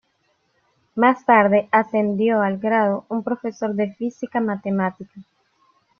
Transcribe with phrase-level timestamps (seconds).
[0.95, 5.21] Más tarde ascendió al grado un profesor de física matemática.